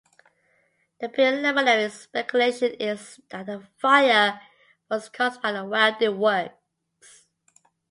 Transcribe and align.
The 0.99 1.09
preliminary 1.09 1.87
speculation 1.91 2.73
is 2.79 3.19
that 3.29 3.45
the 3.45 3.67
fire 3.77 4.41
was 4.89 5.09
caused 5.09 5.43
by 5.43 5.61
welding 5.61 6.17
works. 6.17 7.27